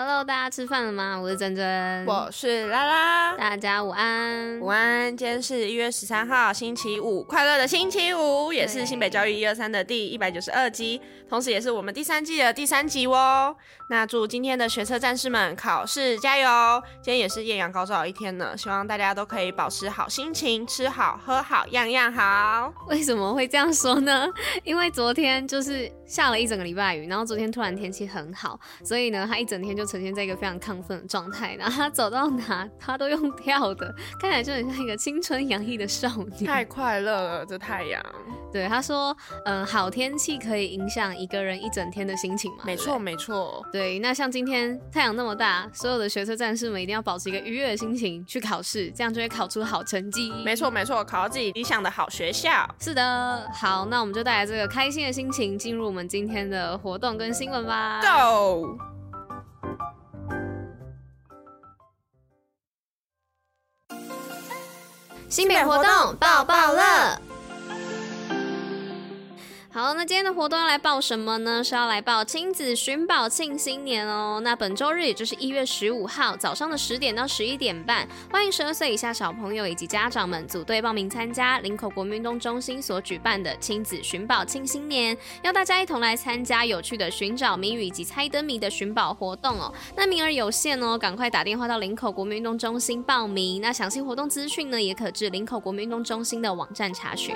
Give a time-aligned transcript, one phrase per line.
[0.00, 1.18] Hello，大家吃饭了吗？
[1.20, 5.16] 我是珍珍，我是拉拉，大家午安，午安。
[5.16, 13.56] 今天是一月十三号，星期五，快乐的星期五，也是新北教育一二三的第一百九十二集，同时也是我们第三季的第三集哦。
[13.90, 16.48] 那祝今天的学车战士们考试加油！
[17.02, 22.72] 今天也是艳阳高照的一天呢，希望大家都可以保持好心情，吃好喝好，样样好。
[22.86, 24.28] 为什么会这样说呢？
[24.62, 29.88] 因为昨天就是下了一整个礼拜雨，然后昨天突然天气很好，所以呢，他一整天就。
[29.88, 33.90] 呈现在一个非常亢奋的状态，然后他走到哪，他都用跳的，
[34.20, 36.46] 看起来就很像一个青春洋溢的少女。
[36.46, 38.04] 太快乐了，这太阳。
[38.52, 42.64] 对，他说，嗯，好天气可以影响一个人一整天的心情嘛？
[42.64, 43.64] 没错，没错。
[43.72, 50.30] 对，那像今天太阳那么大，所有的学车战士们一定要保持一个愉悦的心情去考试，这样就会考出好成绩。
[50.44, 52.68] 没错，没错，考到自己理想的好学校。
[52.78, 58.00] 是的，好，那我们就带来这个开心的心情，进入我们今天的活动跟新闻吧。
[58.02, 58.76] Go！
[65.28, 67.27] 新品活动爆爆乐。
[69.88, 71.64] 好，那今天的活动要来报什么呢？
[71.64, 74.38] 是要来报亲子寻宝庆新年哦。
[74.44, 89.72] 那本周日也就是一月十五号早上的十点到十一点半，欢迎十二岁以下小朋友以及家长们组队报名参加林口国民运动中心所举办的亲子寻宝庆新年，要大家一同来参加有趣的寻找谜语以及猜灯谜的寻宝活动哦。
[89.96, 93.62] 那名额有限哦，赶快打电话到林口国民运动中心报名。
[93.62, 97.34] 那详细活动资讯呢，也可至林口国民运动中心的网站查询。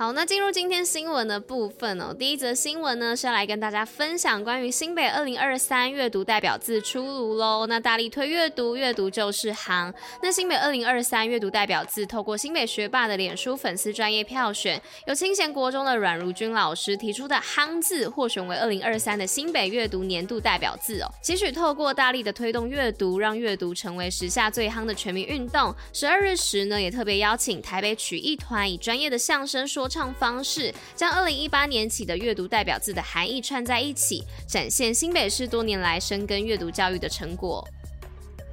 [0.00, 2.16] 好，那进入今天新闻的部分哦。
[2.18, 7.66] 第一则新闻呢是要来跟大家分享关于新北二零二三阅读代表字出炉喽。
[7.66, 9.92] 那大力推阅读，阅读就是行。
[10.22, 21.08] 那新北二零二三阅读代表字透过新北学霸的脸书粉丝专业票选，由清贤国中的阮如君老师提出的“夯”字获选为二零二三的新北阅读年度代表字哦。
[21.22, 25.74] 期许透过大力的推动阅读，让阅读成为时下最夯的全民运动。
[25.92, 29.89] 十二日时呢，也特别邀请台北曲艺团以专业的相声说。
[29.90, 37.66] 唱方式将二零一八年起的阅读代表字的含义串在一起，展现新北市多年来深耕阅读教育的成果。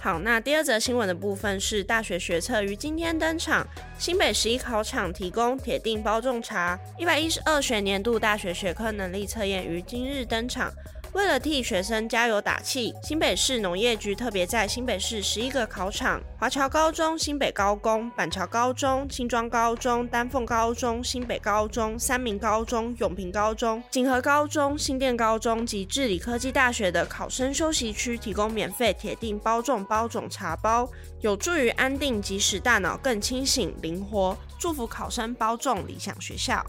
[0.00, 3.66] 好，那第二则新闻的部分是大学学测于今天登场，
[3.98, 10.72] 新北十一考场提供铁定包种茶，一百一十二学年度大学学科能力测验于今日登场。
[11.14, 30.88] 为了替学生加油打气，新北市农业局特别在新北市十一个考场——华侨高中、新北高工、板桥高中、新庄高中、丹凤高中、新北高中、三民高中、永平高中、锦和高中、新店高中及治理科技大学的考生休息区提供免费铁定包种包种茶包，
[31.20, 34.36] 有助于安定及使大脑更清醒灵活。
[34.58, 36.64] 祝福考生包中理想学校。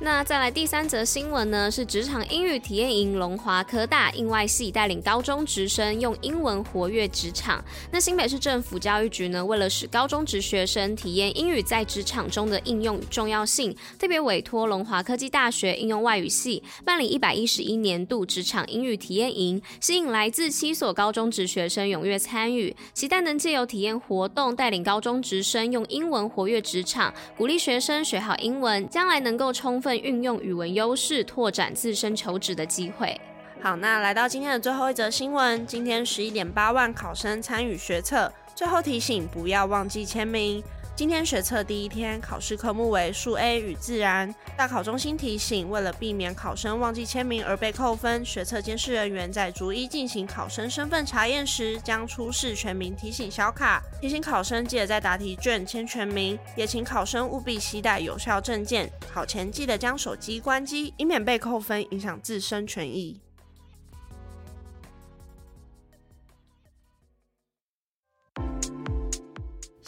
[0.00, 7.64] 那再来第三则新闻呢，是职场英语体验营，龙华科大应外系带领高中职生用英文活跃职场。
[7.90, 33.20] 那新北市政府教育局呢，为了使高中职学生体验英语在职场中的应用与重要性，特别委托龙华科技大学应用外语系办理一百一十一年度职场英语体验营，吸引来自七所高中职学生踊跃参与，期待能借由体验活动，带领高中职生用英文活跃职场，鼓励学生学好英文，将来能够充分运用语文优势，拓展自身求职的机会。
[33.60, 40.64] 好，那来到今天的最后一则新闻，今天十一点八万考生参与学测，最后提醒不要忘记签名。
[40.96, 44.32] 今天学测第一天，考试科目为数 A 与自然。
[44.56, 58.88] 大考中心提醒，为了避免考生忘记签名而被扣分，学测监视人员在逐一进行考生身份查验时，将出示全名提醒小卡，提醒考生记得在答题卷签全名，也请考生务必携带有效证件。
[59.12, 63.20] 考前记得将手机关机，以免被扣分，影响自身权益。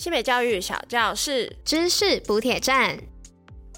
[0.07, 2.97] 新北教育小教室知识补铁站。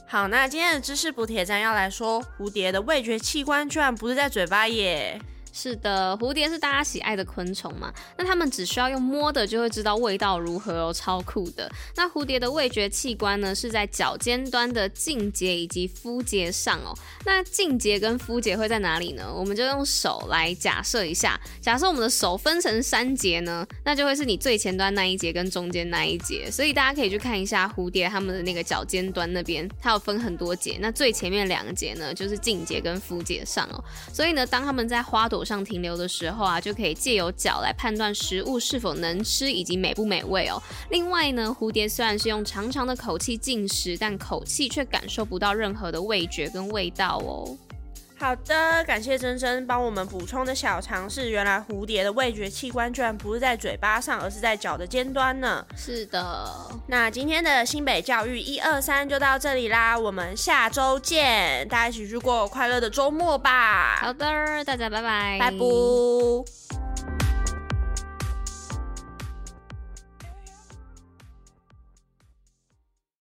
[0.07, 5.19] 好，那今天的知识补铁站要来说，蝴蝶的味觉器官居然不是在嘴巴耶。
[5.61, 11.69] 是的，蝴蝶是大家喜爱的昆虫嘛，那它们只需要用摸的就会知道味道如何哦，超酷的。
[11.97, 16.97] 那蝴蝶的味觉器官呢，是在脚尖端的茎节以及肤节上哦。
[17.25, 19.35] 那茎节跟肤节会在哪里呢？
[19.35, 26.49] 我们就用手来假设一下，假设我们的手分成三节呢，那就会是你最前端那一节跟中间那一节。
[26.49, 30.79] 所以大家可以去看一下蝴蝶它们的那个脚尖端那边，它有分很多节。
[30.81, 33.83] 那最前面两节呢，就是茎节跟肤节上哦。
[34.13, 40.63] 所以呢，当它们在花朵上停留的时候啊，就可以借由脚来判断食物是否能吃以及美不美味哦。
[40.91, 47.57] 另外呢，蝴蝶虽然是用长长的口气进食，但口气却感受不到任何的味觉跟味道哦。
[48.21, 51.31] 好的，感谢珍珍帮我们补充的小常识。
[51.31, 55.65] 原来蝴蝶的味觉器官居然不是在嘴巴上，而是在脚的尖端呢。
[55.77, 56.51] 是的，
[56.89, 63.99] 那今天的新北教育一二三就到这里啦，我们下周见，大家一起去过快乐的周末吧。
[64.01, 66.58] 好的，大家拜拜，拜拜。